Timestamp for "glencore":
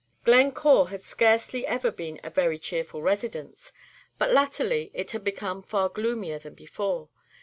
0.25-0.89